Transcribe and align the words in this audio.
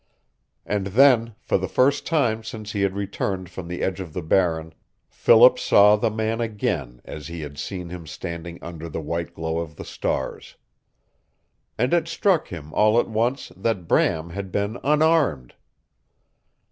And 0.65 0.87
then, 0.87 1.35
for 1.39 1.59
the 1.59 1.67
first 1.67 2.07
time 2.07 2.43
since 2.43 2.71
he 2.71 2.81
had 2.81 2.95
returned 2.95 3.51
from 3.51 3.67
the 3.67 3.83
edge 3.83 3.99
of 3.99 4.13
the 4.13 4.23
Barren, 4.23 4.73
Philip 5.11 5.59
saw 5.59 5.95
the 5.95 6.09
man 6.09 6.41
again 6.41 7.03
as 7.05 7.27
he 7.27 7.41
had 7.41 7.59
seen 7.59 7.89
him 7.89 8.07
standing 8.07 8.57
under 8.63 8.89
the 8.89 8.99
white 8.99 9.35
glow 9.35 9.59
of 9.59 9.75
the 9.75 9.85
stars. 9.85 10.55
And 11.77 11.93
it 11.93 12.07
struck 12.07 12.47
him, 12.47 12.73
all 12.73 12.99
at 12.99 13.09
once, 13.09 13.51
that 13.55 13.87
Bram 13.87 14.31
had 14.31 14.51
been 14.51 14.79
unarmed. 14.83 15.53